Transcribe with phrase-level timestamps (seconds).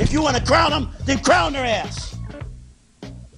[0.00, 2.16] If you want to crown them, then crown their ass.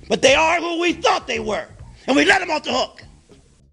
[0.09, 1.69] But they are who we thought they were,
[2.07, 3.05] and we let them off the hook.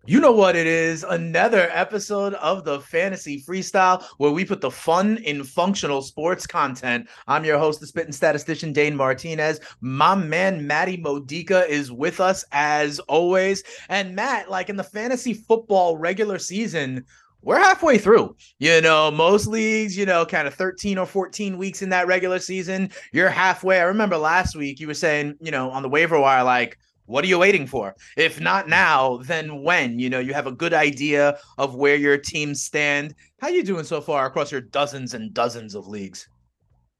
[0.09, 1.03] You know what it is?
[1.03, 7.09] Another episode of the Fantasy Freestyle where we put the fun in functional sports content.
[7.27, 9.59] I'm your host, the spitting statistician, Dane Martinez.
[9.81, 13.63] My man, Matty Modica, is with us as always.
[13.89, 17.03] And Matt, like in the fantasy football regular season,
[17.47, 18.35] we're halfway through.
[18.59, 22.39] You know, most leagues, you know, kind of 13 or 14 weeks in that regular
[22.39, 22.91] season.
[23.13, 23.79] You're halfway.
[23.79, 27.23] I remember last week you were saying, you know, on the waiver wire, like, what
[27.23, 27.95] are you waiting for?
[28.17, 29.97] If not now, then when?
[29.97, 33.15] You know, you have a good idea of where your teams stand.
[33.39, 36.27] How you doing so far across your dozens and dozens of leagues?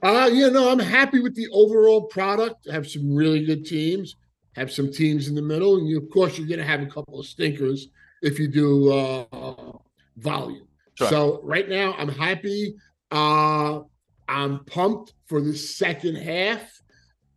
[0.01, 2.67] Uh, you know, I'm happy with the overall product.
[2.71, 4.15] I have some really good teams,
[4.55, 6.85] have some teams in the middle, and you, of course, you're going to have a
[6.85, 7.89] couple of stinkers
[8.21, 9.77] if you do uh,
[10.17, 10.67] volume.
[10.95, 11.07] Sure.
[11.07, 12.75] So right now, I'm happy.
[13.11, 13.81] Uh,
[14.27, 16.61] I'm pumped for the second half.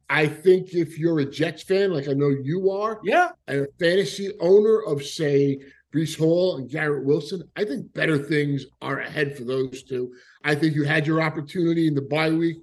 [0.09, 3.67] I think if you're a Jets fan, like I know you are, yeah, and a
[3.78, 5.61] fantasy owner of say
[5.95, 10.12] Breece Hall and Garrett Wilson, I think better things are ahead for those two.
[10.42, 12.56] I think you had your opportunity in the bye week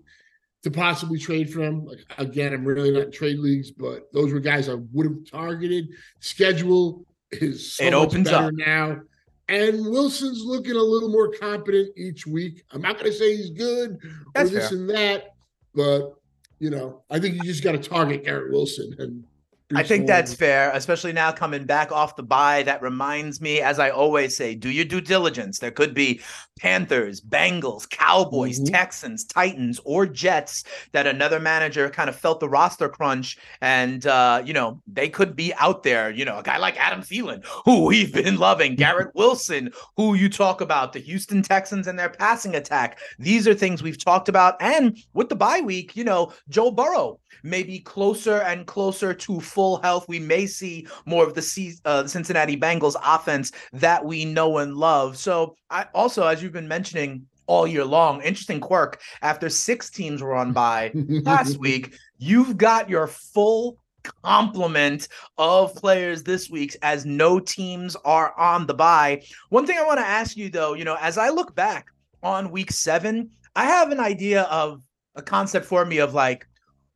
[0.64, 1.86] to possibly trade for them.
[1.86, 5.32] Like, again, I'm really not in trade leagues, but those were guys I would have
[5.32, 5.88] targeted.
[6.20, 8.98] Schedule is so it opens better up now.
[9.50, 12.64] And Wilson's looking a little more competent each week.
[12.72, 13.98] I'm not going to say he's good
[14.34, 14.78] That's or this fair.
[14.78, 15.36] and that,
[15.74, 16.16] but
[16.60, 19.24] you know, I think you just got to target Garrett Wilson and.
[19.76, 22.64] I think that's fair, especially now coming back off the bye.
[22.64, 25.60] That reminds me, as I always say, do your due diligence.
[25.60, 26.22] There could be
[26.58, 28.72] Panthers, Bengals, Cowboys, Mhm.
[28.72, 34.42] Texans, Titans, or Jets that another manager kind of felt the roster crunch, and uh,
[34.46, 36.12] you know they could be out there.
[36.12, 40.30] You know, a guy like Adam Thielen, who we've been loving, Garrett Wilson, who you
[40.30, 43.00] talk about, the Houston Texans and their passing attack.
[43.20, 47.20] These are things we've talked about, and with the bye week, you know, Joe Burrow
[47.44, 50.08] may be closer and closer to full health.
[50.08, 54.76] We may see more of the C- uh, Cincinnati Bengals offense that we know and
[54.76, 55.18] love.
[55.18, 59.02] So, I also, as you've been mentioning all year long, interesting quirk.
[59.22, 63.78] After six teams were on by last week, you've got your full
[64.24, 69.22] complement of players this week as no teams are on the bye.
[69.50, 71.88] One thing I want to ask you though, you know, as I look back
[72.24, 74.84] on week seven, I have an idea of
[75.16, 76.48] a concept for me of like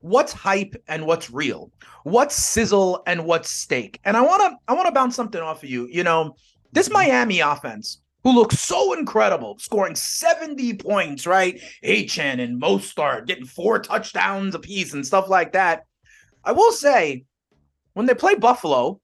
[0.01, 1.71] what's hype and what's real?
[2.03, 3.99] What's sizzle and what's steak?
[4.03, 6.35] And i want to i want to bounce something off of you you know?
[6.73, 6.97] This mm-hmm.
[6.97, 11.61] miami offense who looks so incredible scoring 70 points right?
[11.83, 15.85] Achane and Mostert getting four touchdowns apiece and stuff like that.
[16.43, 17.23] I will say
[17.93, 18.99] when they play buffalo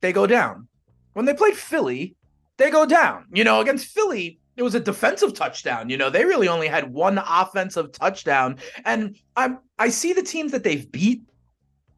[0.00, 0.68] they go down.
[1.12, 2.16] When they played philly
[2.56, 5.88] they go down you know against philly it was a defensive touchdown.
[5.88, 8.58] You know, they really only had one offensive touchdown.
[8.84, 11.22] And I I see the teams that they've beat,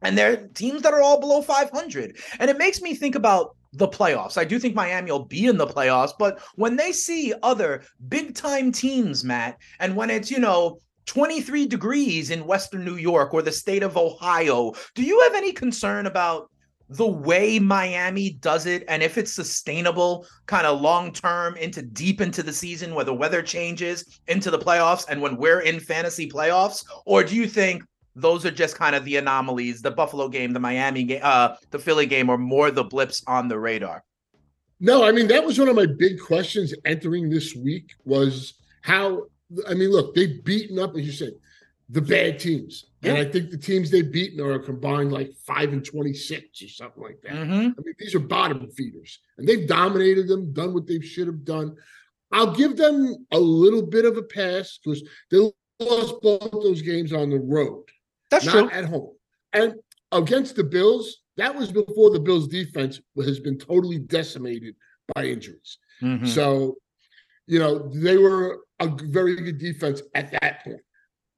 [0.02, 2.18] and they're teams that are all below 500.
[2.38, 4.36] And it makes me think about the playoffs.
[4.36, 8.34] I do think Miami will be in the playoffs, but when they see other big
[8.34, 13.40] time teams, Matt, and when it's, you know, 23 degrees in Western New York or
[13.42, 16.49] the state of Ohio, do you have any concern about
[16.90, 22.20] the way Miami does it and if it's sustainable kind of long term into deep
[22.20, 26.28] into the season where the weather changes into the playoffs and when we're in fantasy
[26.28, 27.82] playoffs or do you think
[28.16, 31.78] those are just kind of the anomalies the Buffalo game the Miami game uh the
[31.78, 34.02] Philly game are more the blips on the radar
[34.80, 39.26] No, I mean that was one of my big questions entering this week was how
[39.68, 41.32] I mean, look, they've beaten up, as you said,
[41.88, 42.86] the bad teams.
[43.02, 47.02] And I think the teams they've beaten are combined like five and twenty-six or something
[47.02, 47.32] like that.
[47.32, 47.52] mm-hmm.
[47.52, 51.44] I mean, these are bottom feeders, and they've dominated them, done what they should have
[51.44, 51.76] done.
[52.32, 55.38] I'll give them a little bit of a pass because they
[55.80, 57.84] lost both those games on the road,
[58.30, 59.14] that's not true at home.
[59.52, 59.74] And
[60.12, 64.76] against the Bills, that was before the Bills' defense has been totally decimated
[65.14, 65.78] by injuries.
[66.02, 66.28] Mhm.
[66.28, 66.76] So,
[67.46, 70.82] you know, they were a very good defense at that point.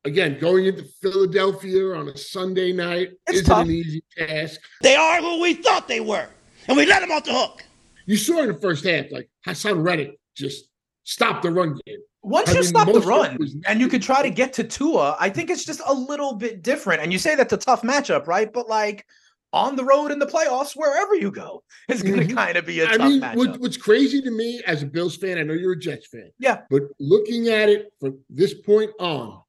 [0.05, 3.67] Again, going into Philadelphia on a Sunday night It's isn't tough.
[3.67, 4.61] an easy task.
[4.81, 6.29] They are who we thought they were,
[6.67, 7.65] and we let them off the hook.
[8.07, 10.65] You saw in the first half, like Haason Reddick just
[11.05, 11.99] stopped the run game.
[12.25, 14.31] Once I you mean, stop the most of it run and you could try to
[14.31, 17.03] get to Tua, I think it's just a little bit different.
[17.03, 18.53] And you say that's a tough matchup, right?
[18.53, 19.07] But like
[19.53, 22.35] on the road in the playoffs, wherever you go, it's going to Mhm.
[22.37, 23.37] kind of be a I tough mean, matchup.
[23.37, 26.31] what, what's crazy to me as a Bills fan, I know you're a Jets fan.
[26.39, 26.61] Yeah.
[26.71, 29.41] But looking at it from this point on,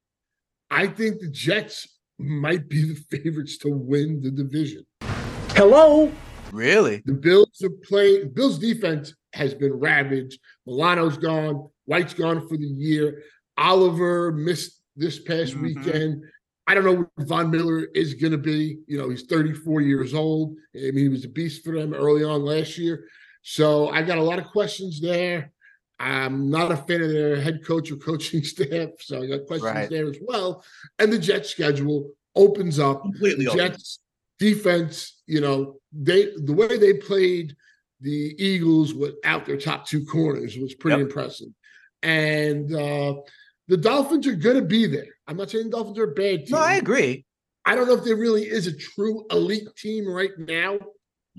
[0.76, 1.88] I think the Jets
[2.18, 4.84] might be the favorites to win the division.
[5.50, 6.12] Hello.
[6.52, 7.04] Really?
[7.06, 8.34] The Bills have played.
[8.34, 10.40] Bills defense has been ravaged.
[10.66, 11.70] Milano's gone.
[11.86, 13.22] White's gone for the year.
[13.56, 15.62] Oliver missed this past Mhm.
[15.62, 16.24] weekend.
[16.66, 18.80] I don't know what Von Miller is going to be.
[18.88, 20.56] You know, he's 34 years old.
[20.76, 23.08] I mean, he was a beast for them early on last year.
[23.44, 25.53] So I got a lot of questions there.
[26.04, 29.64] I'm not a fan of their head coach or coaching staff, so I got questions
[29.74, 29.90] Right.
[29.90, 30.64] there as well.
[31.00, 33.02] And the Jets schedule opens up.
[33.04, 33.66] Completely The open.
[33.72, 34.00] Jets
[34.40, 37.56] defense, you know, they the way they played
[38.02, 41.08] the Eagles without their top two corners was pretty Yep.
[41.08, 41.48] impressive.
[42.02, 43.16] And uh
[43.70, 45.08] the Dolphins are going to be there.
[45.26, 46.48] I'm not saying the Dolphins are a bad team.
[46.52, 47.24] No, I agree.
[47.64, 50.80] I don't know if there really is a true elite team right now.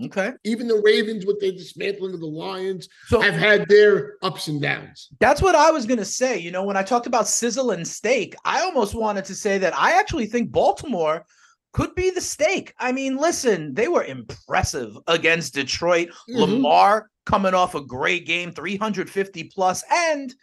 [0.03, 0.33] Okay.
[0.43, 4.61] Even the Ravens, with their dismantling of the Lions, So have had their ups and
[4.61, 5.09] downs.
[5.21, 6.37] That's what I was going to say.
[6.37, 9.77] You know, when I talked about sizzle and steak, I almost wanted to say that
[9.79, 11.25] I actually think Baltimore
[11.73, 12.75] could be the steak.
[12.79, 16.09] I mean, listen, they were impressive against Detroit.
[16.29, 16.39] Mhm.
[16.41, 20.35] Lamar coming off a great game, 350 plus, and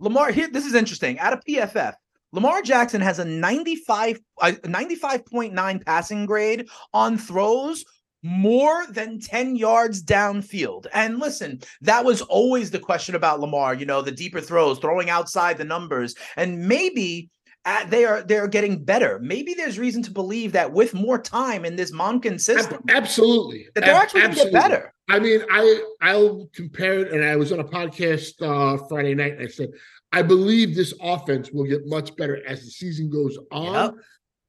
[0.00, 0.48] Lamar here.
[0.48, 1.18] This is interesting.
[1.20, 1.94] Out of PFF,
[2.32, 7.84] Lamar Jackson has a 95 a 95.9 passing grade on throws
[8.24, 10.86] more than 10 yards downfield.
[10.94, 15.10] And listen, that was always the question about Lamar, you know, the deeper throws, throwing
[15.10, 16.14] outside the numbers.
[16.36, 17.28] And maybe
[17.66, 19.18] uh, they are they're getting better.
[19.22, 23.68] Maybe there's reason to believe that with more time in this Monken system, Absolutely.
[23.74, 24.94] that they're actually going to get better.
[25.08, 29.34] I mean, I I'll compare it, and I was on a podcast uh, Friday night,
[29.34, 29.70] and I said
[30.14, 33.72] I believe this offense will get much better as the season goes on.
[33.72, 33.94] Yep.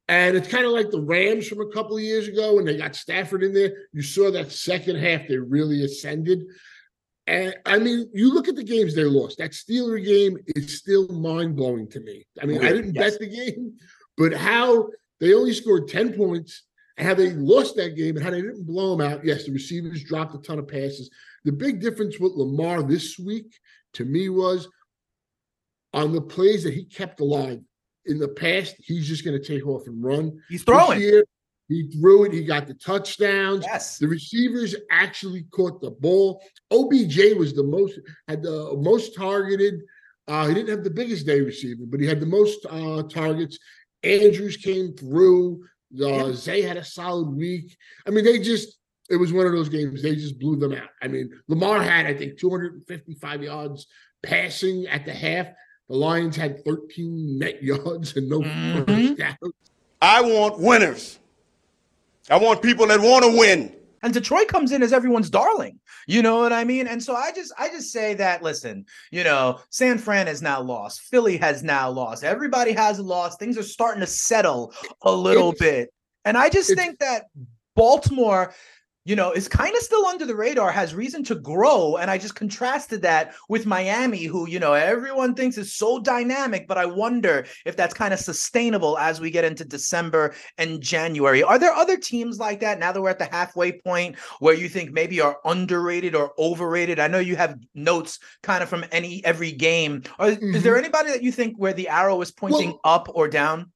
[0.08, 2.78] And it's kind of like the Rams from a couple of years ago when they
[2.78, 3.88] got Stafford in there.
[3.92, 6.44] You saw that second half they really ascended.
[7.28, 9.40] And I mean, you look at the games they lost.
[9.40, 12.26] That Steeler game is still mind blowing to me.
[12.42, 13.12] I mean, I didn't yes.
[13.12, 13.74] bet the game,
[14.16, 16.64] but how they only scored 10 points
[16.98, 19.26] and how they lost that game and how they didn't blow them out.
[19.26, 21.10] Yes, the receivers dropped a ton of passes.
[21.46, 23.54] The big difference with Lamar this week
[23.94, 24.68] to me was
[25.94, 27.60] on the plays that he kept alive.
[28.08, 30.40] In the past, he's just going to take off and run.
[30.50, 31.00] He's throwing.
[31.00, 31.24] year,
[31.68, 32.34] he threw it.
[32.34, 33.66] He got the touchdowns.
[33.66, 33.98] Yes.
[33.98, 36.42] The receivers actually caught the ball.
[36.72, 39.82] OBJ was the most had the most targeted.
[40.28, 43.58] Uh, he didn't have the biggest day receiver, but he had the most uh, targets.
[44.04, 45.64] Andrews came through.
[46.02, 46.32] Uh.
[46.34, 47.76] Zay had a solid week.
[48.06, 48.78] I mean, they just
[49.10, 50.02] it was one of those games.
[50.02, 50.90] They just blew them out.
[51.02, 53.88] I mean, Lamar had I think 255 yards
[54.24, 55.48] passing at the half.
[55.90, 58.88] The Lions had 13 net yards and no Mhm.
[58.88, 59.38] first down.
[60.02, 61.20] I want winners.
[62.30, 63.72] I want people that want to win.
[64.04, 65.80] and Detroit comes in as everyone's darling.
[66.06, 66.86] You know what I mean?
[66.86, 70.62] And so I just I just say that listen, you know, San Fran has now
[70.62, 73.40] lost, Philly has now lost, everybody has lost.
[73.40, 75.94] Things are starting to settle a little It's- bit.
[76.24, 77.26] And I just think that
[77.76, 78.54] Baltimore
[79.06, 81.98] you know, is kind of still under the radar, has reason to grow.
[81.98, 86.68] And I just contrasted that with Miami, who, you know, everyone thinks is so dynamic,
[86.68, 91.44] but I wonder if that's kind of sustainable as we get into December and January.
[91.44, 94.68] Are there other teams like that now that we're at the halfway point where you
[94.68, 97.00] think maybe are underrated or overrated?
[97.00, 100.02] I know you have notes kind of from any every game.
[100.18, 100.84] Or is there mm-hmm.
[100.84, 103.72] anybody that you think where the arrow is pointing Well- up or down?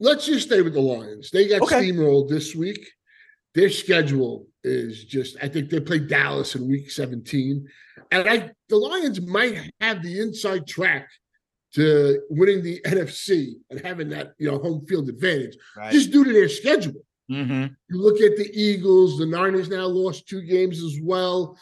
[0.00, 1.30] let's just stay with the Lions.
[1.30, 1.90] They got Okay.
[1.90, 2.90] steamrolled this week.
[3.54, 7.66] Their schedule is just, I think they play Dallas in week 17.
[8.10, 11.08] And I the Lions might have the inside track
[11.74, 15.92] to winning the NFC and having that, you know, home field advantage Right.
[15.92, 17.04] just due to their schedule.
[17.28, 21.56] hmm You look at the Eagles, the Niners now lost two games as well.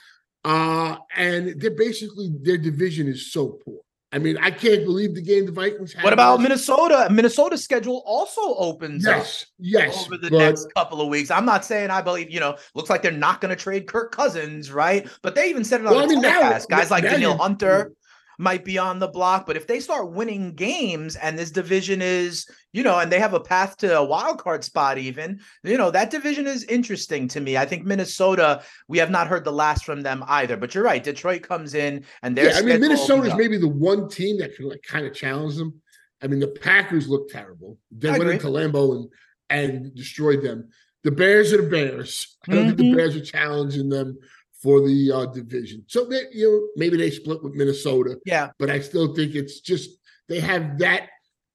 [0.44, 3.78] Uh, and they're basically their division is so poor.
[4.14, 6.04] I mean, I can't believe the game the Vikings had.
[6.04, 7.08] What about Minnesota?
[7.10, 9.16] Minnesota's schedule also opens up.
[9.18, 10.04] Yes, yes.
[10.04, 11.30] over the but- next couple of weeks.
[11.30, 14.12] I'm not saying I believe, you know, looks like they're not going to trade Kirk
[14.12, 15.08] Cousins, right?
[15.22, 16.58] But they even said it on Well, the I mean, now-.
[16.68, 17.92] Guys like now Danielle Hunter
[18.38, 22.46] might be on the block, but if they start winning games and this division is,
[22.72, 25.90] you know, and they have a path to a wild card spot, even, you know,
[25.90, 27.56] that division is interesting to me.
[27.56, 30.56] I think Minnesota, we have not heard the last from them either.
[30.56, 33.68] But you're right, Detroit comes in and their yeah, I mean, opens Minnesota's maybe the
[33.68, 35.80] one team that can like kind of challenge them.
[36.22, 37.78] I mean, the Packers look terrible.
[37.90, 38.34] They I went agree.
[38.34, 39.08] into Lambeau and
[39.50, 40.70] and destroyed them.
[41.04, 42.38] The Bears are the Bears.
[42.48, 42.90] I don't think Mhm.
[42.92, 44.18] the Bears are challenging them
[44.62, 45.84] for the uh, division.
[45.88, 48.50] So you know, maybe they split with Minnesota, yeah.
[48.58, 49.90] but I still think it's just
[50.28, 51.08] they have that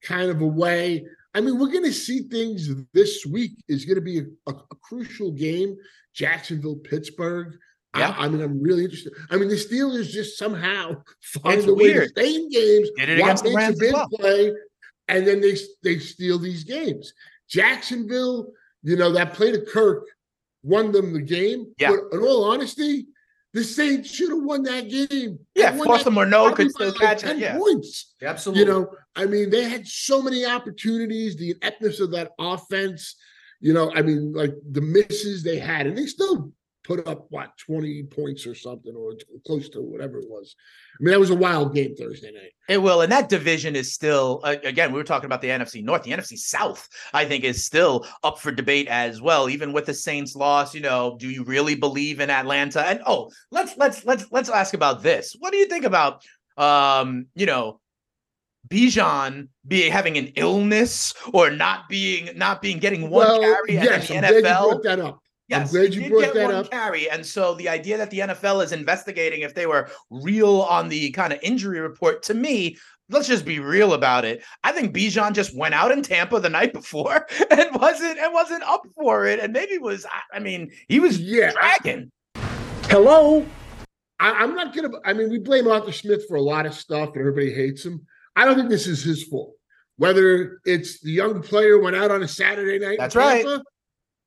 [0.03, 1.05] kind of a way.
[1.33, 3.51] I mean, we're going to see things this week.
[3.67, 5.77] Is going to be a, a, a crucial game.
[6.13, 7.57] Jacksonville, Pittsburgh.
[7.95, 8.09] Yeah.
[8.09, 9.13] I, I mean, I'm really interested.
[9.29, 12.09] I mean, the Steelers just somehow find It's a way to weird.
[12.09, 12.89] stay in games.
[12.97, 14.09] Did it against the Rams big well.
[14.09, 14.51] play,
[15.07, 17.13] and then they they steal these games.
[17.49, 18.51] Jacksonville,
[18.83, 20.05] you know, that play to Kirk
[20.67, 21.73] won them the game.
[21.79, 21.91] Yeah.
[21.91, 23.07] But in all honesty,
[23.53, 25.39] the Saints should have won that game.
[25.55, 27.37] Yeah, They won Force that them or no could still by catch it.
[27.37, 28.13] Yeah, points.
[28.21, 28.63] absolutely.
[28.63, 33.15] You know, I mean, they had so many opportunities, the ineptness of that offense,
[33.59, 36.51] you know, I mean, like the misses they had, and they still
[36.87, 39.13] put up what 20 points or something, or
[39.45, 40.55] close to whatever it was.
[40.97, 42.53] I mean, that was a wild game Thursday night.
[42.69, 44.91] It will, and that division is still uh, again.
[44.91, 46.87] We were talking about the NFC North, the NFC South.
[47.13, 49.49] I think is still up for debate as well.
[49.49, 52.87] Even with the Saints' loss, you know, do you really believe in Atlanta?
[52.87, 55.35] And oh, let's let's let's let's ask about this.
[55.37, 56.23] What do you think about
[56.55, 57.79] um, you know,
[58.69, 64.09] Bijan being having an illness or not being not being getting one well, carry yes,
[64.09, 64.83] and I'm then the NFL?
[64.83, 65.19] that up.
[65.49, 66.71] Yes, glad he you did brought get that up.
[66.71, 70.89] carry, and so the idea that the NFL is investigating if they were real on
[70.89, 72.77] the kind of injury report, to me,
[73.09, 74.43] let's just be real about it.
[74.65, 78.63] I think Bijan just went out in Tampa the night before and wasn't and wasn't
[78.63, 80.05] up for it, and maybe was.
[80.33, 82.11] I- mean, he was Yeah, I- dragging.
[82.89, 83.45] Hello.
[84.19, 84.89] I, I'm not gonna.
[85.05, 88.05] I mean, we blame Arthur Smith for a lot of stuff, and everybody hates him.
[88.35, 89.53] I don't think this is his fault.
[89.97, 93.45] Whether it's the young player went out on a Saturday night, in That's right.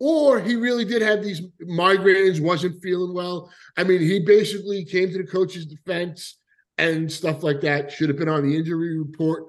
[0.02, 3.52] Or he really did have these migraines, wasn't feeling well.
[3.76, 6.38] I mean, he basically came to the coach's defense
[6.78, 7.92] and stuff like that.
[7.92, 9.44] Should have been on the injury report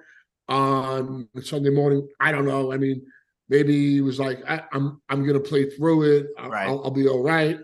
[0.49, 2.05] on Sunday morning.
[2.19, 2.73] I don't know.
[2.73, 3.01] I mean,
[3.47, 6.27] maybe he was like, I, "I'm I'm gonna play through it.
[6.37, 6.67] I'll, Right.
[6.67, 7.57] I'll, I'll be all right."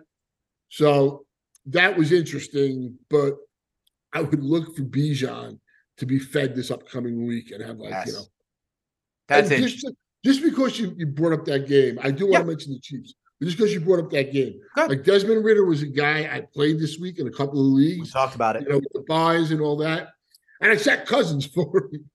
[0.70, 1.26] So
[1.66, 3.36] that was interesting, but
[4.14, 5.60] I would look for Bijan
[5.98, 8.24] to be fed this upcoming week and have like you know
[9.28, 9.62] That's it.
[9.62, 9.86] just,
[10.28, 12.40] just because you, you brought up that game, I do want Yeah.
[12.42, 13.14] to mention the Chiefs.
[13.40, 14.90] But just because you brought up that game, Good.
[14.90, 17.96] like Desmond Ridder was a guy I played this week in a couple of We
[17.96, 18.72] leagues, talked about it, you it.
[18.72, 20.10] know, with the buys and all that.
[20.60, 22.10] And I sat cousins for him,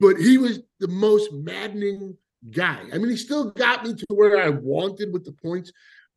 [0.00, 2.16] but he was the most maddening
[2.50, 2.80] guy.
[2.92, 5.70] I mean, he still got me to where I wanted with the points.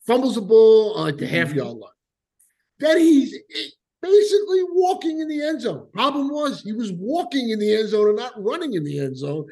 [0.08, 1.56] Fumbles the ball on like the half Mhm.
[1.56, 1.92] yard line.
[2.80, 3.68] Then he's eh,
[4.02, 5.88] basically walking in the end zone.
[5.94, 9.18] Problem was he was walking in the end zone and not running in the end
[9.18, 9.46] zone.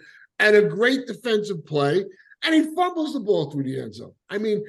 [0.43, 2.03] And a great defensive play,
[2.43, 4.11] and he fumbles the ball through the end zone.
[4.29, 4.61] I mean,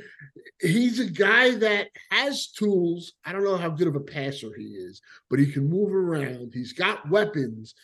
[0.61, 3.15] he's a guy that has tools.
[3.25, 6.53] I don't know how good of a passer he is, but he can move around.
[6.55, 7.75] He's got weapons.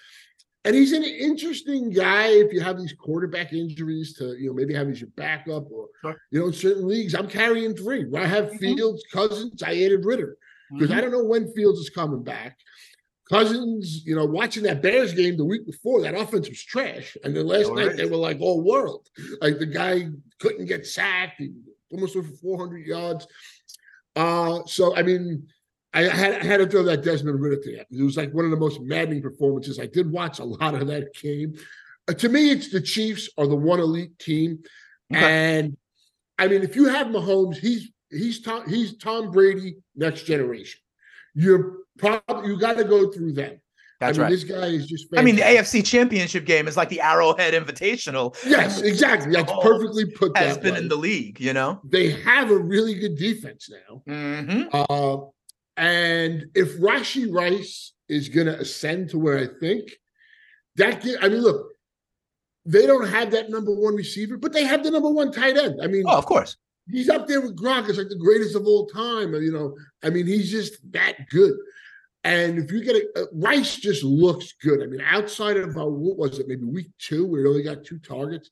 [0.64, 4.74] And he's an interesting guy if you have these quarterback injuries to, you know, maybe
[4.74, 5.88] have as your backup or,
[6.30, 8.06] you know, in certain leagues, I'm carrying three.
[8.14, 8.58] I have Mhm.
[8.60, 10.36] Fields, Cousins, I added Ridder
[10.72, 10.94] because Mhm.
[10.96, 12.56] I don't know when Fields is coming back.
[13.30, 17.16] Cousins, you know, watching that Bears game the week before, that offense was trash.
[17.22, 17.96] And then last All night right.
[17.96, 19.08] they were like all world.
[19.40, 20.08] Like the guy
[20.40, 21.52] couldn't get sacked, he
[21.92, 23.26] almost went for 400 yards.
[24.16, 25.46] Uh, so I mean,
[25.94, 27.86] I had, I had to throw that Desmond Ridder to that.
[27.90, 29.78] It was like one of the most maddening performances.
[29.78, 31.54] I did watch a lot of that game.
[32.08, 34.58] Uh, to me, it's the Chiefs are the one elite team,
[35.12, 35.20] Okay.
[35.58, 35.76] and
[36.38, 40.80] I mean, if you have Mahomes, he's he's Tom he's Tom Brady next generation.
[41.34, 43.60] You're probably you got to go through them.
[44.00, 44.30] That's I mean, right.
[44.30, 45.06] This guy is just.
[45.14, 45.42] I mean, the.
[45.42, 48.34] AFC Championship game is like the Arrowhead Invitational.
[48.46, 49.32] Yes, exactly.
[49.32, 50.36] That's Mahomes perfectly put.
[50.38, 50.80] Has been way.
[50.80, 51.80] in the league, you know.
[51.84, 54.02] They have a really good defense now.
[54.06, 55.18] hmm Uh,
[55.76, 59.90] and if Rashee Rice is going to ascend to where I think
[60.76, 61.68] that, gi- I mean, look,
[62.66, 65.80] they don't have that number one receiver, but they have the number one tight end.
[65.82, 66.56] I mean, Oh, of course.
[66.90, 69.34] He's up there with Gronk as like the greatest of all time.
[69.34, 71.54] You know, I mean, he's just that good.
[72.22, 74.82] And if you get a, uh, Rice, just looks good.
[74.82, 77.84] I mean, outside of uh, what was it, maybe week two, where he only got
[77.84, 78.50] two targets,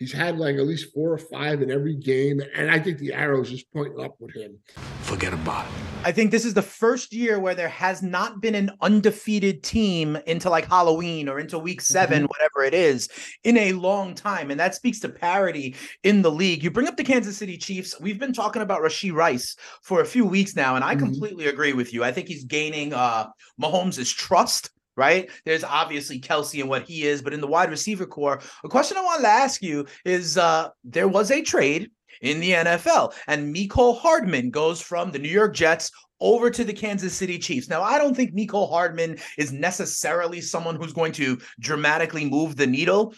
[0.00, 2.40] he's had like at least four or five in every game.
[2.56, 4.58] And I think the arrows just pointing up with him.
[5.02, 5.72] Forget about it.
[6.04, 10.16] I think this is the first year where there has not been an undefeated team
[10.26, 13.10] into like Halloween or into week 7 whatever it is,
[13.44, 14.50] in a long time.
[14.50, 16.64] And that speaks to parity in the league.
[16.64, 18.00] You bring up the Kansas City Chiefs.
[18.00, 21.00] We've been talking about Rasheed Rice for a few weeks now, and I Mhm.
[21.00, 22.02] completely agree with you.
[22.02, 23.26] I think he's gaining uh
[23.60, 24.70] Mahomes' trust.
[25.00, 25.30] Right.
[25.46, 28.98] There's obviously Kelce and what he is, but in the wide receiver core, a question
[28.98, 31.90] I wanted to ask you is uh there was a trade
[32.20, 33.14] in the NFL.
[33.26, 35.90] And Miko Hardman goes from the New York Jets
[36.20, 37.70] over to the Kansas City Chiefs.
[37.70, 42.66] Now, I don't think Miko Hardman is necessarily someone who's going to dramatically move the
[42.66, 43.14] needle,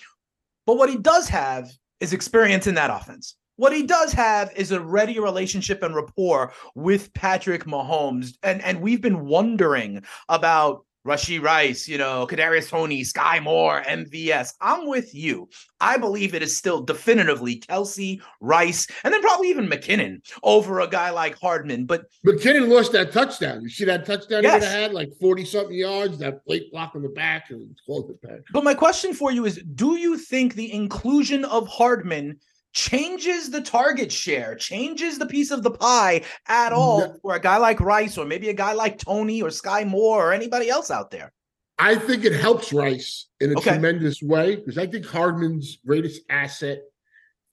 [0.67, 3.35] but what he does have is experience in that offense.
[3.57, 8.37] What he does have is a ready relationship and rapport with Patrick Mahomes.
[8.43, 14.53] And, and we've been wondering about Rasheed Rice, you know, Kadarius Toney, Sky Moore, MVS.
[14.61, 15.49] I'm with you.
[15.81, 20.87] I believe it is still definitively Kelce, Rice, and then probably even McKinnon over a
[20.87, 21.87] guy like Hardman.
[21.87, 23.63] But McKinnon lost that touchdown.
[23.63, 24.53] You see that touchdown Yes.
[24.53, 27.77] he would have had, like 40 something yards, that late block on the back, and
[27.85, 28.41] closed it back.
[28.53, 32.39] but my question for you is: Do you think the inclusion of Hardman
[32.73, 37.17] changes the target share, changes the piece of the pie at all No.
[37.23, 40.33] for a guy like Rice or maybe a guy like Toney or Sky Moore or
[40.33, 41.33] anybody else out there.
[41.79, 43.73] I think it helps Rice in a Okay.
[43.73, 46.83] tremendous way because I think Hardman's greatest asset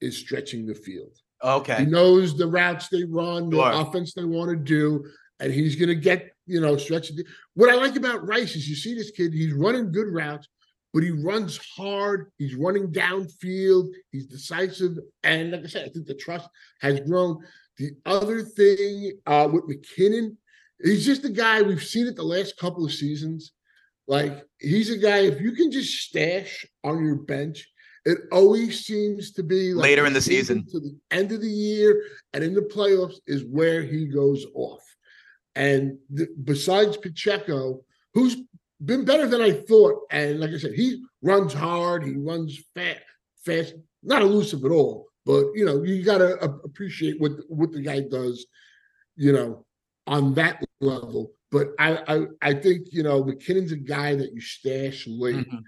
[0.00, 1.12] is stretching the field.
[1.42, 1.84] Okay.
[1.84, 3.72] He knows the routes they run, the Sure.
[3.72, 5.04] offense they want to do,
[5.40, 7.10] and he's going to get, you know, stretch.
[7.54, 10.48] What I like about Rice is you see this kid, he's running good routes,
[10.92, 12.30] but he runs hard.
[12.38, 13.88] He's running downfield.
[14.10, 14.98] He's decisive.
[15.22, 16.48] And like I said, I think the trust
[16.80, 17.38] has grown.
[17.78, 20.36] The other thing uh, with McKinnon,
[20.82, 23.52] he's just a guy we've seen it the last couple of seasons.
[24.08, 27.66] Like he's a guy, if you can just stash on your bench,
[28.04, 30.66] it always seems to be like Later in the season.
[30.70, 34.82] to the end of the year and in the playoffs is where he goes off.
[35.54, 38.36] And th- besides Pacheco, who's
[38.84, 43.00] been better than I thought, and like I said, he runs hard, he runs fast,
[43.44, 45.06] fast, not elusive at all.
[45.26, 48.46] But you know, you gotta appreciate what what the guy does,
[49.16, 49.66] you know,
[50.06, 51.32] on that level.
[51.50, 55.62] But I I, I think you know McKinnon's a guy that you stash late Mhm.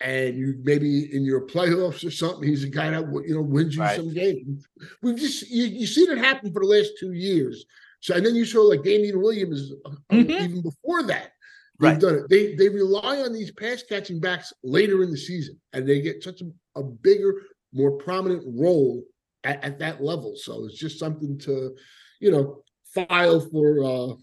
[0.00, 3.76] and you maybe in your playoffs or something, he's a guy that you know wins
[3.76, 3.96] you Right.
[3.96, 4.66] some games.
[5.02, 7.64] We've just you, you seen it happen for the last two years.
[8.00, 10.40] So and then you saw like Damien Williams uh, Mhm.
[10.42, 11.32] even before that.
[11.80, 12.00] They've Right.
[12.00, 12.28] done it.
[12.28, 16.22] They they rely on these pass catching backs later in the season, and they get
[16.24, 16.46] such a,
[16.80, 17.42] a bigger,
[17.72, 19.02] more prominent role
[19.44, 20.34] at, at that level.
[20.36, 21.76] So it's just something to,
[22.20, 22.62] you know,
[22.94, 24.14] file for uh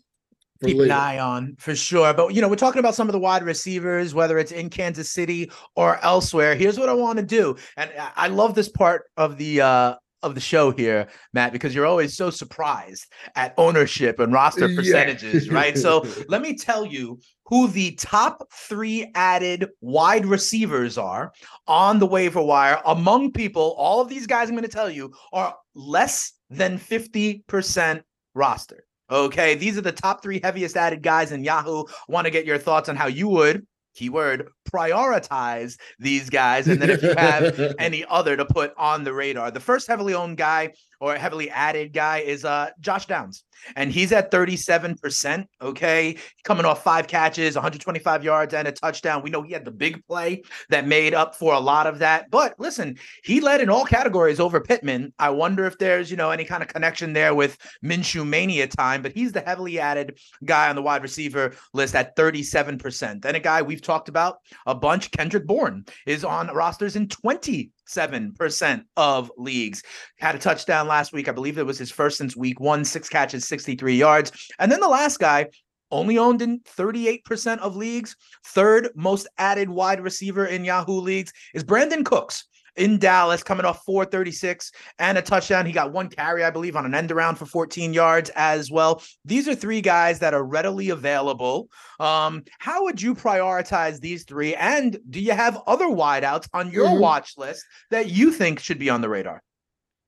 [0.59, 2.13] for keep an eye on for sure.
[2.13, 5.12] But you know, we're talking about some of the wide receivers, whether it's in Kansas
[5.12, 6.55] City or elsewhere.
[6.55, 9.95] Here's what I want to do, and I love this part of the uh
[10.25, 13.05] of the show here, Matt, because you're always so surprised
[13.36, 14.75] at ownership and roster Yeah.
[14.75, 15.77] percentages, right?
[15.77, 21.32] So let me tell you who the top three added wide receivers are
[21.67, 23.75] on the waiver wire among people.
[23.77, 28.01] All of these guys I'm going to tell you are less than 50%
[28.34, 28.86] roster.
[29.12, 31.84] Okay, these are the top three heaviest added guys in Yahoo.
[32.08, 33.65] Want to get your thoughts on how you would,
[33.96, 36.68] keyword, prioritize these guys.
[36.68, 39.52] And then if you have any other to put on the radar.
[39.52, 43.44] The first heavily owned guy or heavily added guy is uh Josh Downs.
[43.75, 45.46] And he's at 37%.
[45.62, 46.18] Okay.
[46.44, 49.24] Coming off five catches, 125 yards, and a touchdown.
[49.24, 52.29] We know he had the big play that made up for a lot of that.
[52.29, 55.14] But listen, he led in all categories over Pittman.
[55.18, 59.01] I wonder if there's, you know, any kind of connection there with Minshew Mania time,
[59.01, 63.22] but he's the heavily added guy on the wide receiver list at 37%.
[63.22, 68.83] Then a guy we've talked about a bunch, Kendrick Bourne, is on rosters in 27%
[68.98, 69.83] of leagues.
[70.19, 71.29] Had a touchdown last week.
[71.29, 74.31] I believe it was his first since week one, six catches, 63 yards.
[74.59, 75.48] And then the last guy,
[75.91, 78.15] only owned in 38% of leagues,
[78.48, 82.45] third most added wide receiver in Yahoo leagues is Brandin Cooks
[82.75, 85.66] in Dallas, coming off 436 and a touchdown.
[85.66, 89.01] He got one carry, I believe, on an end around for 14 yards as well.
[89.24, 91.70] These are three guys that are readily available.
[92.00, 94.55] Um, how would you prioritize these three?
[94.55, 97.00] And do you have other wideouts on your Mhm.
[97.00, 99.42] watch list that you think should be on the radar?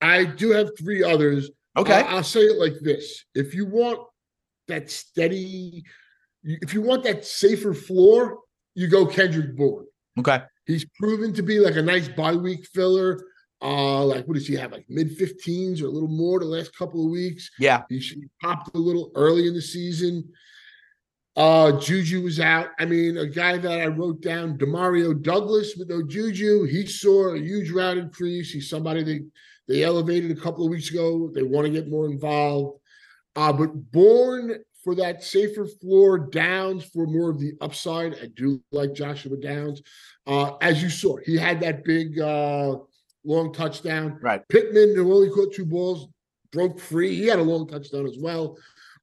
[0.01, 1.49] I do have three others.
[1.75, 1.93] Okay.
[1.93, 3.99] I- I'll say it like this: if you want
[4.67, 5.83] that steady,
[6.43, 8.39] if you want that safer floor,
[8.75, 9.85] you go Kendrick Bourne.
[10.19, 10.41] okay.
[10.67, 13.19] He's proven to be like a nice bye week filler.
[13.61, 14.71] Uh, like what does he have?
[14.71, 17.49] Like mid 15s or a little more the last couple of weeks.
[17.57, 17.83] Yeah.
[17.89, 20.29] He he popped a little early in the season.
[21.37, 22.69] Uh, Juju was out.
[22.79, 26.63] I mean, a guy that I wrote down, Demario Douglas with no Juju.
[26.63, 28.51] He saw a huge route increase.
[28.51, 29.21] He's somebody they
[29.67, 31.29] they elevated a couple of weeks ago.
[31.33, 32.79] They want to get more involved.
[33.35, 38.15] Uh, but Bourne for that safer floor, Downs for more of the upside.
[38.15, 39.81] I do like Joshua Downs.
[40.27, 42.75] Uh, as you saw, he had that big uh,
[43.23, 44.19] long touchdown.
[44.21, 44.45] Right.
[44.49, 46.07] Pittman, who only caught two balls,
[46.51, 47.15] broke free.
[47.15, 48.57] He had a long touchdown as well.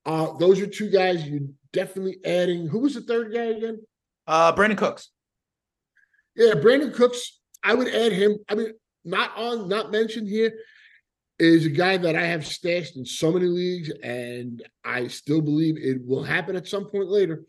[0.05, 2.69] Uh, those are two guys you're definitely adding.
[2.69, 3.81] Who was the third guy again?
[4.27, 5.11] Uh, Brandin Cooks.
[6.37, 7.41] Yeah, Brandin Cooks.
[7.63, 8.37] I would add him.
[8.49, 8.73] I mean,
[9.05, 10.53] not on, not mentioned here,
[11.39, 15.77] is a guy that I have stashed in so many leagues, and I still believe
[15.79, 17.45] it will happen at some point later.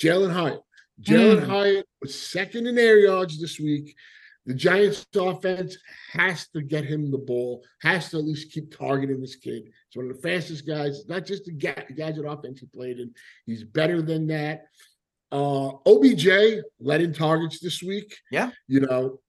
[0.00, 0.60] Jalin Hyatt.
[1.02, 1.50] Jalin Hmm.
[1.50, 3.94] Hyatt was second in air yards this week.
[4.46, 5.76] The Giants' offense
[6.12, 9.64] has to get him the ball, has to at least keep targeting this kid.
[9.64, 13.12] He's one of the fastest guys, not just the ga- gadget offense he played in.
[13.46, 14.64] He's better than that.
[15.30, 18.16] Uh, OBJ led in targets this week.
[18.32, 18.50] Yeah.
[18.66, 19.20] You know,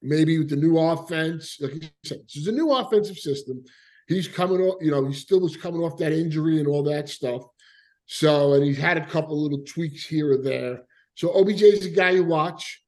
[0.00, 3.64] maybe with the new offense, like you said, this is a new offensive system.
[4.08, 7.08] He's coming off, you know, he still was coming off that injury and all that
[7.08, 7.42] stuff.
[8.06, 10.78] So, and he's had a couple little tweaks here or there.
[11.16, 12.82] So OBJ is a guy you watch.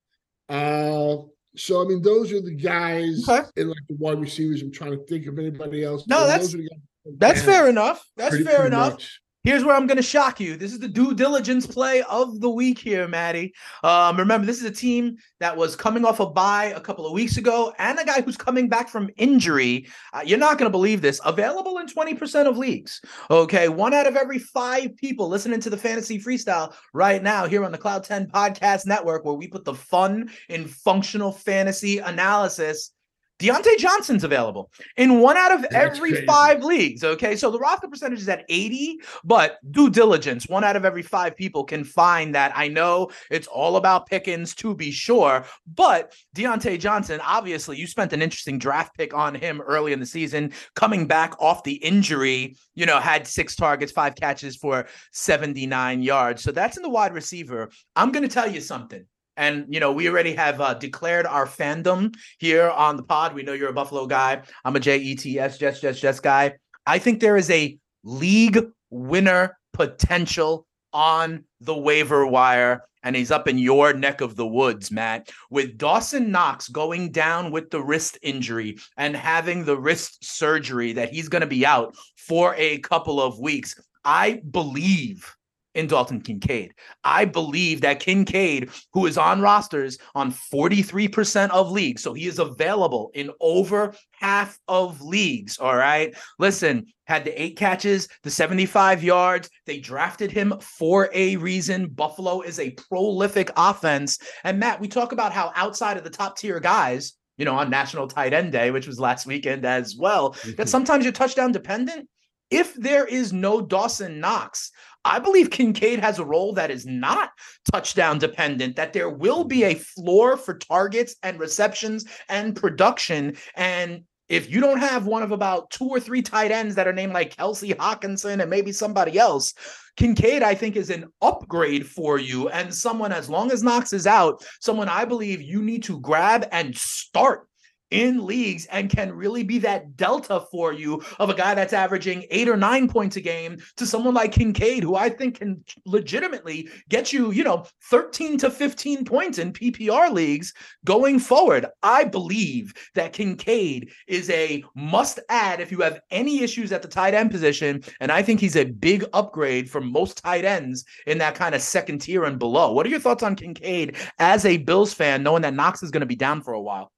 [0.48, 1.16] Uh,
[1.56, 3.42] So I mean, those are the guys Okay.
[3.56, 4.62] and like the wide receivers.
[4.62, 6.06] I'm trying to think of anybody else.
[6.06, 6.78] No, that's- those are the guys
[7.16, 8.04] That's fair enough.
[8.16, 8.92] That's pretty- fair pretty enough.
[8.92, 9.20] much.
[9.44, 10.56] Here's where I'm going to shock you.
[10.56, 13.54] This is the due diligence play of the week here, Maddie.
[13.84, 17.12] Um, remember, this is a team that was coming off a bye a couple of
[17.12, 19.86] weeks ago, and a guy who's coming back from injury.
[20.12, 21.20] Uh, you're not going to believe this.
[21.24, 23.00] Available in 20% of leagues.
[23.30, 27.64] Okay, one out of every five people listening to the fantasy freestyle right now here
[27.64, 32.92] on the Cloud 10 Podcast Network, where we put the fun in functional fantasy analysis.
[33.38, 36.26] Diontae Johnson's available in one out of That's every crazy.
[36.26, 37.04] five leagues.
[37.04, 37.36] Okay.
[37.36, 41.36] So the roster percentage is at 80, but due diligence, one out of every five
[41.36, 42.52] people can find that.
[42.54, 48.12] I know it's all about Pickens to be sure, but Diontae Johnson, obviously, you spent
[48.12, 52.56] an interesting draft pick on him early in the season, coming back off the injury,
[52.74, 56.42] you know, had six targets, five catches for 79 yards.
[56.42, 57.70] So that's in the wide receiver.
[57.94, 59.04] I'm going to tell you something.
[59.38, 63.34] And you know, we already have uh, declared our fandom here on the pod.
[63.34, 64.42] We know you're a Buffalo guy.
[64.64, 66.54] I'm a JETS Jets Jets Jets guy.
[66.84, 68.58] I think there is a league
[68.90, 74.90] winner potential on the waiver wire, and he's up in your neck of the woods,
[74.90, 75.30] Matt.
[75.50, 81.12] With Dawson Knox going down with the wrist injury and having the wrist surgery that
[81.12, 85.36] he's going to be out for a couple of weeks, I believe
[85.78, 86.74] in Dalton Kincaid.
[87.04, 92.40] I believe that Kincaid, who is on rosters on 43% of leagues, so he is
[92.40, 95.56] available in over half of leagues.
[95.58, 96.12] All right.
[96.40, 99.48] Listen, had the eight catches, the 75 yards.
[99.66, 101.88] They drafted him for a reason.
[101.90, 104.18] Buffalo is a prolific offense.
[104.42, 107.70] And Matt, we talk about how outside of the top tier guys, you know, on
[107.70, 110.66] National Tight End Day, which was last weekend as well, that mm-hmm.
[110.66, 112.08] sometimes you're touchdown dependent.
[112.50, 114.70] If there is no Dawson Knox,
[115.04, 117.30] I believe Kincaid has a role that is not
[117.72, 123.36] touchdown dependent, that there will be a floor for targets and receptions and production.
[123.56, 126.92] And if you don't have one of about two or three tight ends that are
[126.92, 129.54] named like Kelce Hockenson and maybe somebody else,
[129.96, 132.48] Kincaid, I think, is an upgrade for you.
[132.50, 136.46] And someone, as long as Knox is out, someone I believe you need to grab
[136.52, 137.47] and start
[137.90, 142.24] in leagues and can really be that delta for you of a guy that's averaging
[142.30, 146.68] eight or nine points a game to someone like Kincaid, who I think can legitimately
[146.88, 150.52] get you, you know, 13 to 15 points in PPR leagues
[150.84, 151.66] going forward.
[151.82, 156.88] I believe that Kincaid is a must add if you have any issues at the
[156.88, 157.82] tight end position.
[158.00, 161.62] And I think he's a big upgrade for most tight ends in that kind of
[161.62, 162.72] second tier and below.
[162.72, 166.00] What are your thoughts on Kincaid as a Bills fan, knowing that Knox is going
[166.00, 166.92] to be down for a while?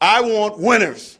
[0.00, 1.18] I want winners.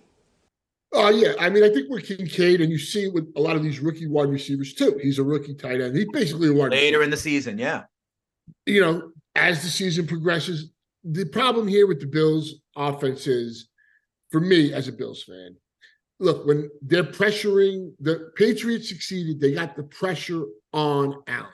[0.93, 3.57] Oh yeah, I mean, I think with Kincaid, and you see it with a lot
[3.57, 4.99] of these rookie wide receivers too.
[5.03, 5.97] He's a rookie tight end.
[5.97, 7.03] He's basically a wide Later receiver.
[7.03, 7.85] in the season, yeah.
[8.65, 10.71] You know, as the season progresses,
[11.05, 13.69] the problem here with the Bills' offense is,
[14.31, 15.57] for me as a Bills fan,
[16.19, 21.49] look when they're pressuring the Patriots succeeded, they got the pressure on Allen.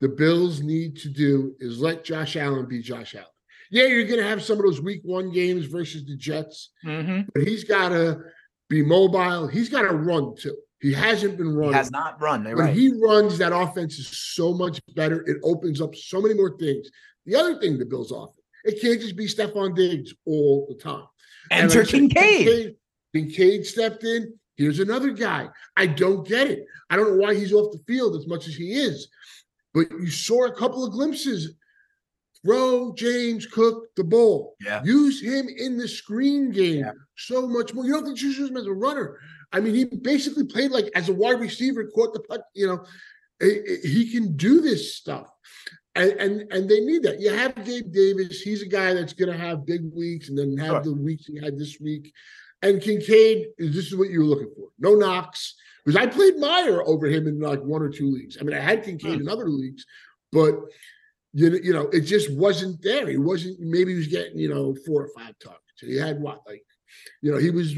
[0.00, 3.26] The Bills need to do is let Josh Allen be Josh Allen.
[3.70, 7.28] Yeah, you're going to have some of those Week One games versus the Jets Mm-hmm.
[7.34, 8.20] but he's got to
[8.68, 9.46] be mobile.
[9.46, 10.56] He's got to run too.
[10.80, 12.44] He hasn't been He has not run.
[12.44, 12.74] When right.
[12.74, 15.22] he runs, that offense is so much better.
[15.26, 16.88] It opens up so many more things.
[17.26, 21.04] The other thing the Bills offer, it can't just be Stefon Diggs all the time.
[21.50, 22.46] And Enter like Kincaid.
[22.46, 22.76] Kincaid.
[23.14, 24.34] Kincaid stepped in.
[24.56, 25.48] Here's another guy.
[25.76, 26.64] I don't get it.
[26.90, 29.08] I don't know why he's off the field as much as he is.
[29.74, 31.54] But you saw a couple of glimpses.
[32.44, 34.54] Throw James Cook the ball.
[34.64, 34.82] Yeah.
[34.84, 36.92] Use him in the screen game Yeah.
[37.16, 37.84] so much more.
[37.84, 39.18] You don't think you should use him as a runner.
[39.52, 42.84] I mean, he basically played like as a wide receiver, caught the puck, you know.
[43.40, 45.28] He- He can do this stuff.
[45.94, 47.20] And, and and they need that.
[47.20, 48.40] You have Gabe Davis.
[48.40, 51.38] He's a guy that's going to have big weeks and then have the weeks he
[51.40, 52.12] had this week.
[52.62, 54.68] And Kincaid, is this is what you were looking for.
[54.78, 55.54] No Knox.
[55.84, 58.36] Because I played Meyer over him in like one or two leagues.
[58.38, 59.22] I mean, I had Kincaid hmm.
[59.22, 59.86] in other leagues,
[60.30, 60.54] but
[61.32, 63.08] you know, you know, it just wasn't there.
[63.08, 63.60] He wasn't.
[63.60, 65.62] Maybe he was getting you know four or five targets.
[65.80, 66.64] He had what like,
[67.22, 67.76] you know, he was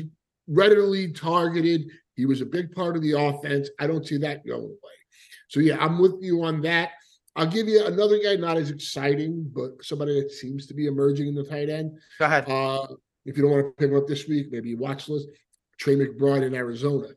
[0.48, 1.88] readily targeted.
[2.14, 3.68] He was a big part of the offense.
[3.78, 4.98] I don't see that going away.
[5.48, 6.90] So yeah, I'm with you on that.
[7.36, 11.28] I'll give you another guy, not as exciting, but somebody that seems to be emerging
[11.28, 11.98] in the tight end.
[12.18, 12.44] Go ahead.
[12.48, 12.86] Uh,
[13.24, 15.28] if you don't want to pick him up this week, maybe you watch list.
[15.78, 17.08] Trey McBride in Arizona.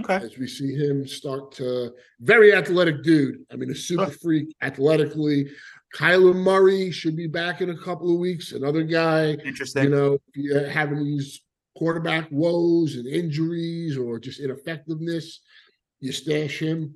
[0.00, 0.14] Okay.
[0.14, 3.44] As we see him start to very athletic dude.
[3.52, 5.50] I mean, a super freak athletically.
[5.94, 8.52] Kyler Murray should be back in a couple of weeks.
[8.52, 9.84] Another guy, Interesting.
[9.84, 11.42] you know, having these
[11.76, 15.40] quarterback woes and injuries or just ineffectiveness,
[16.00, 16.94] you stash him.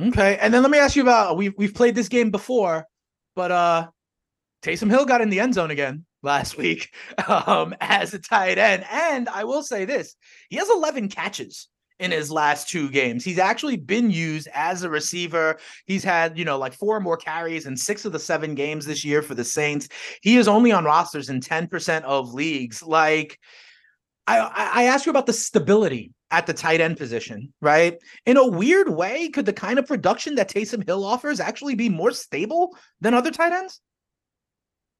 [0.00, 2.86] Okay, and then let me ask you about we've we've played this game before,
[3.36, 3.88] but uh
[4.62, 6.04] Taysom Hill got in the end zone again.
[6.22, 6.94] last week
[7.28, 8.84] um, as a tight end.
[8.90, 10.14] And I will say this
[10.48, 11.68] he has 11 catches
[12.02, 13.24] in his last two games.
[13.24, 15.58] He's actually been used as a receiver.
[15.86, 19.04] He's had, you know, like four more carries in six of the seven games this
[19.04, 19.88] year for the Saints.
[20.20, 22.82] He is only on rosters in 10% of leagues.
[22.82, 23.38] Like,
[24.26, 27.98] I, I asked you about the stability at the tight end position, right?
[28.26, 31.88] In a weird way, could the kind of production that Taysom Hill offers actually be
[31.88, 33.80] more stable than other tight ends?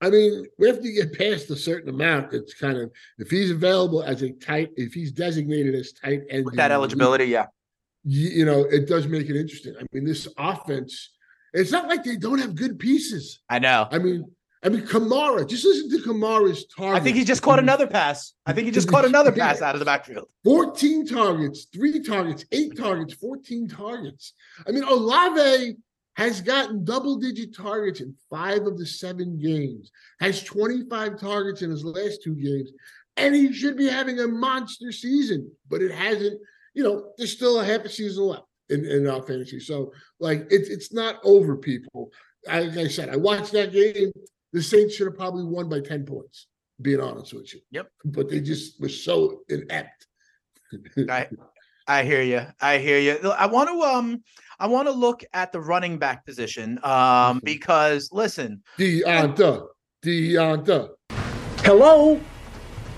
[0.03, 2.35] I mean, we have to get past a certain amount.
[2.35, 6.45] It's kind of if he's available as a tight, if he's designated as tight end,
[6.45, 7.47] With that eligibility, yeah.
[8.03, 9.75] You, you know, it does make it interesting.
[9.81, 11.11] I mean, this offense,
[11.53, 13.43] it's not like they don't have good pieces.
[13.49, 13.87] I know.
[13.93, 14.25] I mean,
[14.65, 17.01] I mean, Kamara, just listen to Kamara's target.
[17.01, 18.33] I think he just caught another pass.
[18.45, 20.29] I think he just caught another pass out of the backfield.
[20.43, 24.35] 14 targets, three targets, eight targets, 14 targets.
[24.67, 25.77] I mean, Olave
[26.17, 31.71] has gotten double digit targets in five of the seven games, has 25 targets in
[31.71, 32.71] his last two games,
[33.17, 36.41] and he should be having a monster season, but it hasn't.
[36.75, 39.61] You know, there's still a half a season left in, in our fantasy.
[39.61, 42.11] So, like, it's it's not over, people.
[42.47, 44.11] Like I said, I watched that game.
[44.53, 46.47] The Saints should have probably won by 10 points,
[46.81, 47.61] being honest with you.
[47.71, 47.89] Yep.
[48.05, 50.07] But they just were so inept.
[51.09, 51.29] I
[51.87, 52.47] I hear you.
[52.61, 53.31] I hear you.
[53.31, 54.23] I want to um
[54.59, 59.67] I want to look at the running back position um because listen, Deonta,
[60.05, 60.91] Deonta.
[61.59, 62.21] Hello?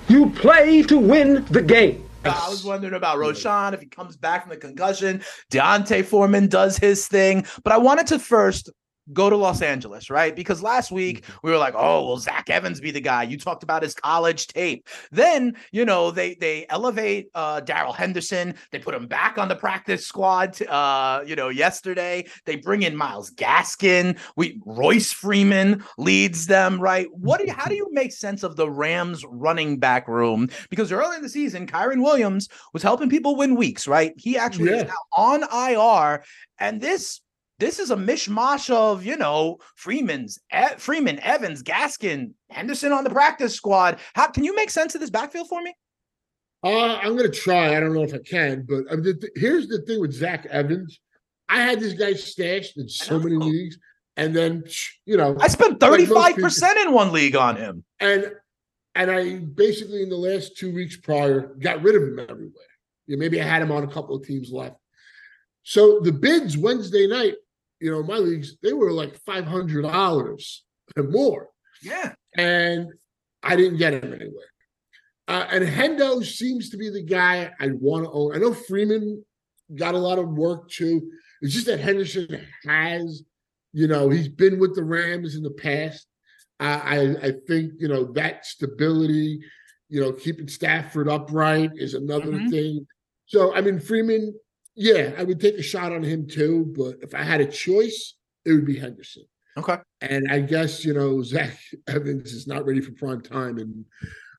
[0.09, 2.05] You play to win the game.
[2.25, 5.23] I was wondering about Roschon if he comes back from the concussion.
[5.51, 8.71] D'Onta Foreman does his thing, but I wanted to first
[9.13, 10.35] go to Los Angeles, right?
[10.35, 13.25] Because last week we were like, oh, will Zach Evans be the guy?
[13.25, 14.89] You talked about his college tape.
[15.11, 19.57] Then, you know, they they elevate uh Darrell Henderson, they put him back on the
[19.57, 22.27] practice squad uh, you know, yesterday.
[22.45, 24.19] They bring in Myles Gaskin.
[24.37, 27.09] We Royce Freeman leads them, right?
[27.13, 30.49] What do you how do you make sense of the Rams running back room?
[30.71, 34.13] Because early in the season, Kyren Williams was helping people win weeks, right?
[34.17, 36.25] He actually is now on IR,
[36.59, 37.21] and this
[37.59, 43.11] this is a mishmash of you know Freeman's E- Freeman, Evans, Gaskin, Henderson on the
[43.11, 43.99] practice squad.
[44.15, 45.75] How can you make sense of this backfield for me?
[46.65, 47.77] Uh, I'm gonna try.
[47.77, 50.13] I don't know if I can, but I mean, the, th- here's the thing with
[50.13, 50.99] Zach Evans.
[51.49, 53.77] I had this guy stashed in so many leagues,
[54.17, 54.65] and then
[55.05, 57.85] you know, I spent Like thirty most five percent in one league on him.
[58.01, 58.33] and
[58.95, 62.51] and I basically in the last two weeks prior got rid of him everywhere.
[63.09, 64.77] Maybe I had him on a couple of teams left.
[65.65, 67.35] So the bids Wednesday night,
[67.85, 70.65] you know, my leagues they were like five hundred dollars
[70.97, 71.49] and more.
[71.83, 72.89] Yeah, and
[73.43, 74.51] I didn't get him anywhere.
[75.29, 78.35] Uh, and Hendo seems to be the guy I want to own.
[78.35, 79.23] I know Freeman
[79.77, 81.11] got a lot of work too.
[81.43, 83.23] It's just that Henderson has,
[83.75, 86.07] you know, he's been with the Rams in the past.
[86.59, 89.41] I I, I think you know that stability,
[89.91, 92.49] you know, keeping Stafford upright is another Mhm.
[92.51, 92.87] thing.
[93.27, 94.35] So I mean, Freeman,
[94.75, 96.73] yeah, I would take a shot on him too.
[96.77, 99.25] But if I had a choice, it would be Henderson.
[99.57, 99.79] okay.
[100.01, 103.85] And I guess, you know, Zach Evans is not ready for prime time in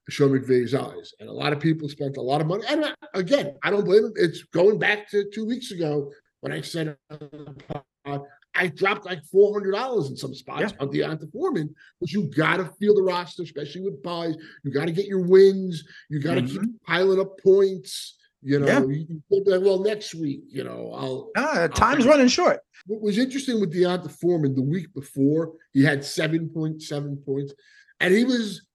[0.09, 1.13] Sean McVay's eyes.
[1.19, 2.63] And a lot of people spent a lot of money.
[2.67, 4.13] And I- again, I don't blame him.
[4.15, 6.97] It's going back to two weeks ago when I said
[8.03, 8.21] pod,
[8.53, 12.95] I dropped like $400 in some spots on D'Onta Foreman, but you got to feel
[12.95, 14.35] the roster, especially with buys.
[14.63, 15.83] You got to get your wins.
[16.09, 16.85] You got to keep mm-hmm.
[16.85, 18.15] piling up points.
[18.45, 18.85] You know, Yeah.
[18.85, 22.59] you, could like, well, next week, you know, I'll Uh, time's running short.
[22.85, 27.55] what was interesting with D'Onta Foreman the week before, he had 7.7 points,
[27.99, 28.67] and he was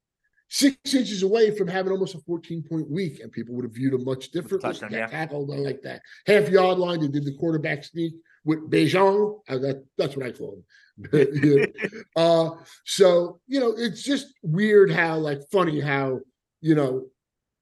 [0.49, 3.95] six inches away from having almost a 14 point week, and people would have viewed
[3.95, 4.73] him much differently.
[4.73, 5.07] Touchdown, yeah.
[5.07, 7.01] tackled like that half yard line.
[7.01, 9.39] They did the quarterback sneak with Bejan.
[9.49, 10.65] Uh, that, that's what I call him.
[12.17, 12.51] uh,
[12.85, 16.19] so you know, it's just weird how, like, funny how
[16.61, 17.07] you know,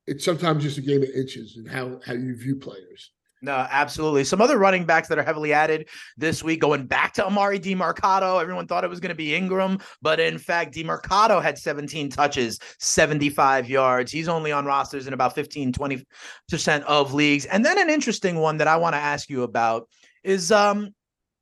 [0.08, 3.12] it's sometimes just a game of inches and how how you view players.
[3.40, 4.24] No, absolutely.
[4.24, 8.40] Some other running backs that are heavily added this week, going back to Emari Demercado.
[8.42, 12.58] Everyone thought it was going to be Ingram, but in fact, DiMarcado had 17 touches,
[12.80, 14.10] 75 yards.
[14.10, 17.44] He's only on rosters in about 15, 20% of leagues.
[17.44, 19.88] And then an interesting one that I want to ask you about
[20.24, 20.88] is um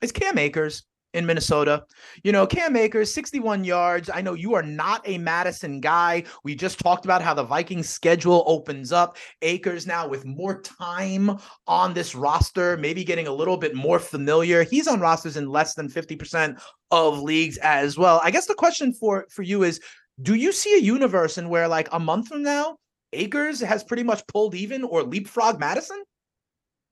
[0.03, 0.85] is Cam Akers
[1.17, 1.85] in Minnesota.
[2.23, 4.11] You know, Cam Akers, 61 yards.
[4.13, 6.25] I know you are not a Mattison guy.
[6.45, 9.17] We just talked about how the Vikings schedule opens up.
[9.43, 14.63] Akers now with more time on this roster, maybe getting a little bit more familiar.
[14.63, 18.21] He's on rosters in less than 50% of leagues as well.
[18.23, 19.81] I guess the question for for you is
[20.23, 22.77] do you see a universe in where like a month from now
[23.13, 26.03] Akers has pretty much pulled even or leapfrog Mattison?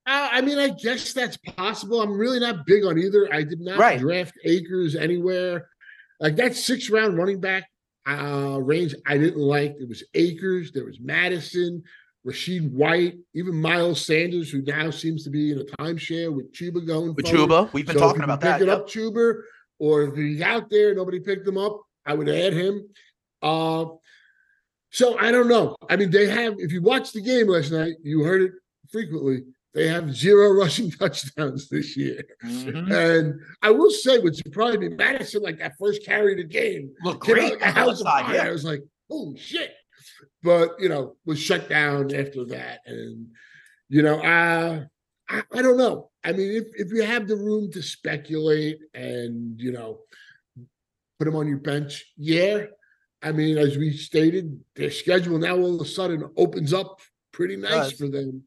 [0.06, 2.02] Uh, I mean, I guess that's possible.
[2.02, 3.32] I'm really not big on either.
[3.32, 3.98] I did not Right.
[3.98, 5.68] draft Akers anywhere.
[6.20, 7.68] Like that six round running back
[8.06, 9.78] uh, range I didn't like.
[9.78, 11.82] There was Akers, there was Mattison,
[12.26, 16.86] Rachaad White, even Miles Sanders, who now seems to be in a timeshare with Chuba
[16.86, 17.14] going.
[17.14, 17.50] With forward.
[17.50, 18.58] Chuba, we've been So talking about that.
[18.58, 18.80] Pick it yep.
[18.80, 19.40] up, Chuba,
[19.78, 21.80] or if he's out there, nobody picked him up.
[22.06, 22.86] I would add him.
[23.40, 23.86] Uh,
[24.90, 25.76] so I don't know.
[25.88, 26.54] I mean, they have.
[26.58, 28.52] If you watched the game last night, you heard it
[28.92, 29.44] frequently.
[29.74, 32.22] They have zero rushing touchdowns this year.
[32.44, 32.92] Mhm.
[32.92, 36.92] And I will say, what surprised me, Mattison, like that first carry of the game,
[37.02, 37.52] Look came out great.
[37.60, 38.34] like a house of fire.
[38.34, 38.44] yeah.
[38.44, 39.72] I was like, oh shit.
[40.42, 42.80] But you know, was shut down after that.
[42.87, 43.28] And
[43.88, 44.84] you know, uh
[45.28, 46.10] I, I don't know.
[46.22, 50.00] I mean, if if you have the room to speculate and you know
[51.18, 52.64] put them on your bench, yeah.
[53.22, 57.00] I mean, as we stated, their schedule now all of a sudden opens up
[57.32, 58.44] pretty nice for them.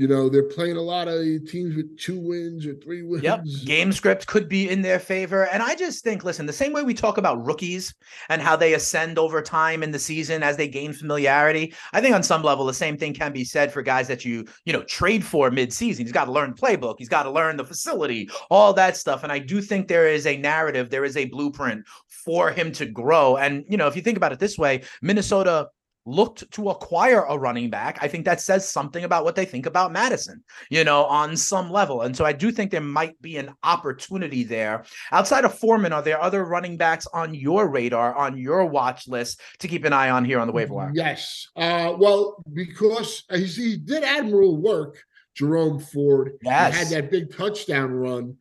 [0.00, 3.22] You know, they're playing a lot of teams with two wins or three wins.
[3.22, 3.44] Yep.
[3.66, 5.44] Game script could be in their favor.
[5.48, 7.94] And I just think, listen, the same way we talk about rookies
[8.30, 12.14] and how they ascend over time in the season as they gain familiarity, I think
[12.14, 14.84] on some level, the same thing can be said for guys that you, you know,
[14.84, 16.06] trade for mid-season.
[16.06, 16.94] He's got to learn playbook.
[16.96, 19.22] He's got to learn the facility, all that stuff.
[19.22, 21.84] And I do think there is a narrative, there is a blueprint
[22.24, 23.36] for him to grow.
[23.36, 25.68] And, you know, if you think about it this way, Minnesota
[26.06, 27.98] looked to acquire a running back.
[28.00, 31.70] I think that says something about what they think about Mattison, you know, on some
[31.70, 32.02] level.
[32.02, 34.84] And so I do think there might be an opportunity there.
[35.12, 39.40] Outside of Foreman, are there other running backs on your radar, on your watch list
[39.58, 40.90] to keep an eye on here on the waiver wire?
[40.94, 41.48] Yes.
[41.54, 45.02] Uh, well, because he, did admirable work,
[45.34, 46.32] Jerome Ford.
[46.42, 48.36] He had that big touchdown run.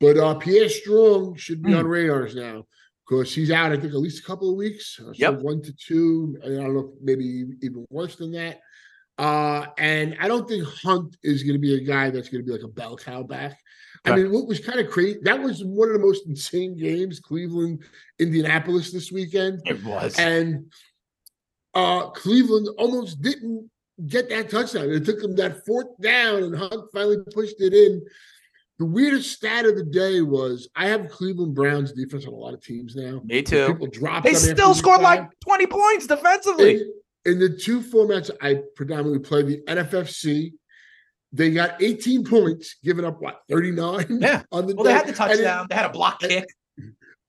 [0.00, 1.78] But uh, Pierre Strong should be Hmm.
[1.78, 2.66] on radars now
[3.06, 4.98] because she's out, I think, at least a couple of weeks.
[4.98, 5.40] Uh, so Yep.
[5.40, 6.36] one to two.
[6.42, 8.60] I don't know, maybe even worse than that.
[9.18, 12.46] Uh, and I don't think Hunt is going to be a guy that's going to
[12.46, 13.58] be like a bell cow back.
[14.04, 14.22] I Right.
[14.24, 17.84] mean, what was kind of crazy, that was one of the most insane games, Cleveland,
[18.18, 19.62] Indianapolis this weekend.
[19.66, 20.18] It was.
[20.18, 20.72] And
[21.74, 23.70] uh Cleveland almost didn't
[24.06, 24.90] get that touchdown.
[24.90, 28.02] It took them that fourth down, and Hunt finally pushed it in.
[28.78, 32.54] The weirdest stat of the day was I have Cleveland Browns defense on a lot
[32.54, 33.20] of teams now.
[33.24, 33.68] Me too.
[33.68, 35.20] People drop They still scored five.
[35.20, 36.74] like 20 points defensively.
[36.80, 36.92] in,
[37.34, 40.52] in the two formats I predominantly play, the NFFC.
[41.32, 44.42] They got 18 points, giving up what 39 Yeah.
[44.52, 45.66] on the Well, they had the And in- touchdown.
[45.68, 46.46] They had a block kick.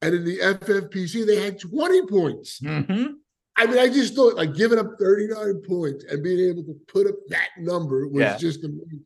[0.01, 2.60] And in the FFPC, they had 20 points.
[2.62, 3.13] Mhm.
[3.55, 7.08] I mean, I just thought like giving up 39 points and being able to put
[7.08, 8.38] up that number was Yeah.
[8.38, 9.05] just amazing.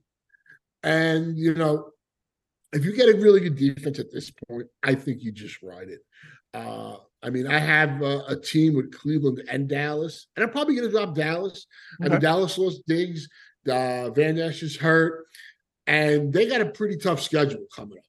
[0.84, 1.92] And you know,
[2.74, 5.90] if you get a really good defense at this point, I think you just ride
[5.90, 6.00] it.
[6.54, 10.76] Uh, I mean, I have uh, a team with Cleveland and Dallas, and I'm probably
[10.76, 11.66] going to drop Dallas.
[12.02, 13.28] I mean, Dallas lost Diggs,
[13.70, 15.26] uh, Vander Esch is hurt,
[15.86, 18.04] and they got a pretty tough schedule coming up.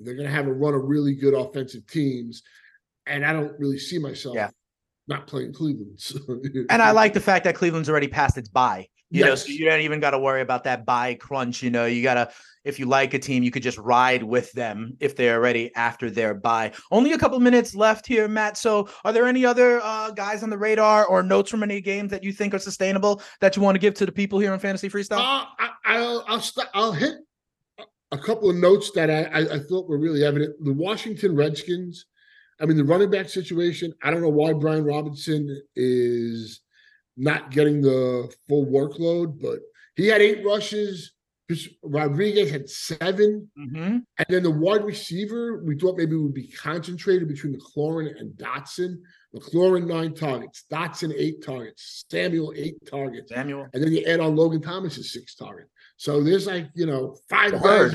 [0.00, 2.42] They're going to have a run of really good offensive teams,
[3.06, 4.50] and I don't really see myself Yeah.
[5.06, 6.00] not playing Cleveland.
[6.00, 6.18] so-
[6.70, 8.88] And I like the fact that Cleveland's already passed its bye.
[9.14, 11.62] You know, so you don't even got to worry about that bye crunch.
[11.62, 12.30] You know, you got to,
[12.64, 16.10] if you like a team, you could just ride with them if they're ready after
[16.10, 16.72] their bye.
[16.90, 18.56] Only a couple minutes left here, Matt.
[18.56, 22.10] So, are there any other uh, guys on the radar or notes from any games
[22.10, 24.58] that you think are sustainable that you want to give to the people here on
[24.58, 25.18] Fantasy Freestyle?
[25.18, 27.14] Uh, I, I'll I'll, st- I'll hit
[28.10, 30.56] a couple of notes that I, I I thought were really evident.
[30.64, 32.06] The Washington Redskins.
[32.60, 33.92] I mean, the running back situation.
[34.02, 36.60] I don't know why Brian Robinson is
[37.16, 39.60] not getting the full workload, but
[39.96, 41.12] he had eight rushes.
[41.82, 43.50] Rodriguez had seven.
[43.58, 44.02] Mhm.
[44.18, 48.96] And then the wide receiver, we thought maybe would be concentrated between McLaurin and Dotson.
[49.34, 50.64] McLaurin, nine targets.
[50.72, 52.04] Dotson, eight targets.
[52.10, 53.30] Samuel, eight targets.
[53.30, 53.66] Samuel.
[53.74, 55.70] And then you add on Logan Thomas's six targets.
[55.96, 57.92] So there's like, you know, five A guys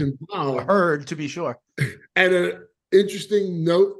[0.67, 1.07] herd.
[1.07, 1.57] to be sure.
[2.15, 3.95] And an interesting note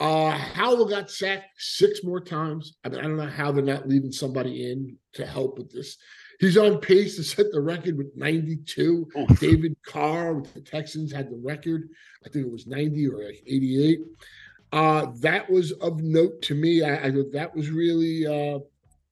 [0.00, 2.76] uh Howell got sacked six more times.
[2.84, 5.96] I mean, I don't know how they're not leaving somebody in to help with this.
[6.38, 9.08] He's on pace to set the record with 92.
[9.18, 9.40] Oof.
[9.40, 11.88] David Carr with the Texans had the record.
[12.24, 14.00] I think it was 90 or 88.
[14.70, 16.82] Uh, that was of note to me.
[16.82, 18.60] I, I thought that was really uh,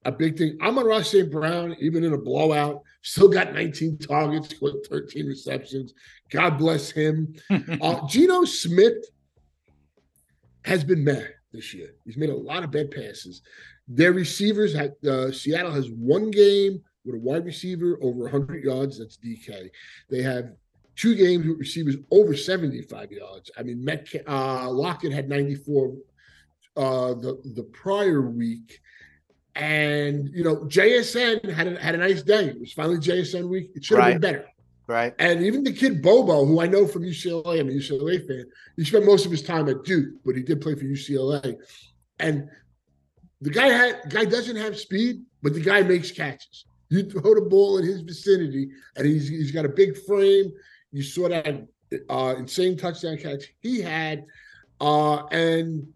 [0.04, 0.56] a big thing.
[0.60, 1.30] Amon-Ra St.
[1.30, 5.94] Brown, even in a blowout, still got 19 targets, with 13 receptions.
[6.30, 7.34] God bless him.
[7.82, 9.04] Uh, Geno Smith
[10.66, 11.90] has been mad this year.
[12.04, 13.42] He's made a lot of bad passes.
[13.88, 18.98] Their receivers had uh, Seattle has one game with a wide receiver over 100 yards.
[18.98, 19.68] That's DK.
[20.10, 20.50] They have
[20.96, 23.50] two games with receivers over 75 yards.
[23.56, 25.94] I mean, Metcalf, uh, Lockett had 94
[26.76, 28.80] uh, the the prior week.
[29.54, 32.46] And you know, JSN had a, had a nice day.
[32.48, 33.70] It was finally JSN week.
[33.74, 34.20] It should have Right.
[34.20, 34.46] been better.
[34.88, 35.14] Right.
[35.18, 38.44] And even the kid Bobo, who I know from UCLA, I'm a UCLA fan.
[38.76, 41.56] He spent most of his time at Duke, but he did play for UCLA.
[42.20, 42.48] And
[43.40, 46.66] the guy had guy doesn't have speed, but the guy makes catches.
[46.88, 50.52] You throw the ball in his vicinity, and he's he's got a big frame.
[50.92, 51.66] You saw that
[52.08, 54.24] uh, insane touchdown catch he had,
[54.80, 55.86] uh, and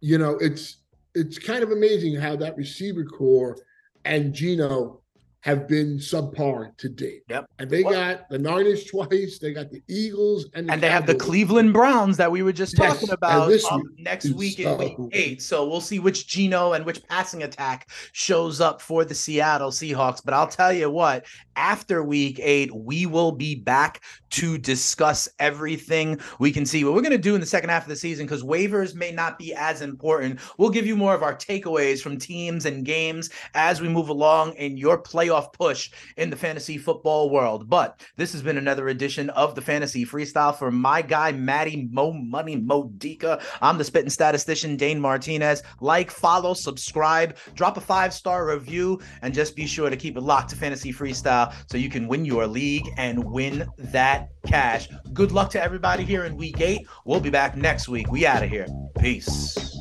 [0.00, 0.78] you know it's
[1.14, 3.56] it's kind of amazing how that receiver corps
[4.04, 5.02] and Geno
[5.44, 7.20] have been subpar to date.
[7.28, 7.50] Yep.
[7.58, 9.38] And they Well- got the Niners twice.
[9.38, 12.52] They got the Eagles and the and they have the Cleveland Browns that we were
[12.52, 15.42] just Yes, talking about um, next week in week eight.
[15.42, 20.22] So we'll see which Geno and which passing attack shows up for the Seattle Seahawks.
[20.24, 21.26] But I'll tell you what,
[21.56, 26.84] after week eight, we will be back to discuss everything we can see.
[26.84, 29.12] What we're going to do in the second half of the season, because waivers may
[29.12, 33.28] not be as important, we'll give you more of our takeaways from teams and games
[33.54, 34.98] as we move along in your
[35.34, 37.68] playoff push in the fantasy football world.
[37.68, 42.12] But this has been another edition of the Fantasy Freestyle for my guy, Matty Mo
[42.12, 43.40] Money Modica.
[43.60, 45.62] I'm the spitting statistician, Dane Martinez.
[45.80, 50.22] Like, follow, subscribe, drop a five star review, and just be sure to keep it
[50.22, 54.88] locked to Fantasy Freestyle so you can win your league and win that cash.
[55.12, 56.86] Good luck to everybody here in week eight.
[57.04, 58.10] We'll be back next week.
[58.10, 58.66] We out of here.
[58.98, 59.73] Peace.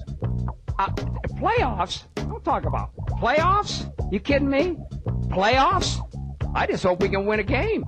[0.79, 0.89] Uh,
[1.39, 2.03] playoffs?
[2.15, 3.91] Don't talk about playoffs.
[4.11, 4.77] You kidding me?
[5.27, 5.99] Playoffs?
[6.55, 7.83] I just hope we can win a game.